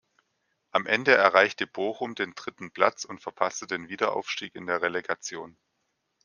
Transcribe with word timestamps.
Am 0.71 0.87
Ende 0.87 1.13
erreichte 1.13 1.67
Bochum 1.67 2.15
den 2.15 2.33
dritten 2.33 2.71
Platz 2.71 3.05
und 3.05 3.21
verpasste 3.21 3.67
den 3.67 3.87
Wiederaufstieg 3.87 4.55
in 4.55 4.65
der 4.65 4.81
Relegation. 4.81 5.59